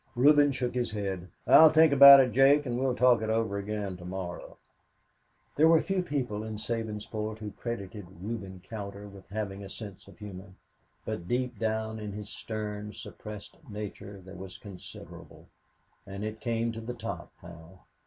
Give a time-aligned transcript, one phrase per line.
[0.15, 1.29] Reuben shook his head.
[1.45, 4.57] "I'll think about it, Jake, and we'll talk it over again to morrow."
[5.55, 10.17] There were few people in Sabinsport who credited Reuben Cowder with having a sense of
[10.17, 10.55] humor,
[11.05, 15.49] but deep down in his stern, suppressed nature there was considerable,
[16.07, 17.81] and it came to the top now.